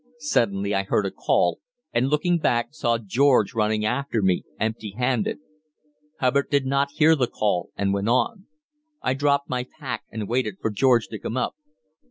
Suddenly 0.17 0.73
I 0.73 0.81
heard 0.81 1.05
a 1.05 1.11
call, 1.11 1.59
and, 1.93 2.07
looking 2.09 2.39
back, 2.39 2.69
saw 2.73 2.97
George 2.97 3.53
running 3.53 3.85
after 3.85 4.23
me, 4.23 4.43
empty 4.59 4.95
handed. 4.97 5.37
Hubbard 6.19 6.49
did 6.49 6.65
not 6.65 6.89
hear 6.93 7.15
the 7.15 7.27
call, 7.27 7.69
and 7.77 7.93
went 7.93 8.09
on. 8.09 8.47
I 9.03 9.13
dropped 9.13 9.47
my 9.47 9.63
pack, 9.63 10.05
and 10.09 10.27
waited 10.27 10.57
for 10.59 10.71
George 10.71 11.07
to 11.09 11.19
come 11.19 11.37
up. 11.37 11.53